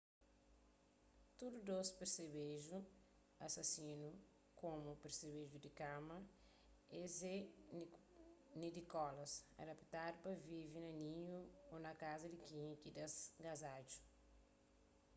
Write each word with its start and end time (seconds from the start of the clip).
tudu 1.37 1.57
dôs 1.69 1.89
persebeju 1.99 2.77
asasinu 3.47 4.09
komu 4.61 4.91
persebeju 5.03 5.55
di 5.63 5.71
kama 5.81 6.17
es 7.01 7.15
é 7.35 7.37
nidikolas 8.59 9.33
adaptadu 9.63 10.15
pa 10.23 10.31
vive 10.49 10.77
na 10.83 10.91
ninhu 11.03 11.39
ô 11.73 11.75
na 11.85 11.91
kaza 12.01 12.27
di 12.33 12.37
kenka 12.47 12.75
ki 12.83 12.89
das 12.97 13.15
kazadju 13.43 13.97